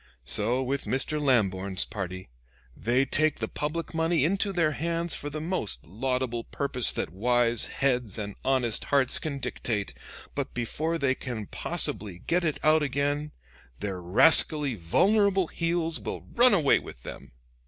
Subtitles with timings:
[0.25, 1.21] So with Mr.
[1.21, 2.31] Lamborn's party
[2.75, 7.67] they take the public money into their hands for the most laudable purpose that wise
[7.67, 9.93] heads and honest hearts can dictate;
[10.33, 13.31] but before they can possibly get it out again,
[13.79, 17.33] their rascally vulnerable heels will run away with them."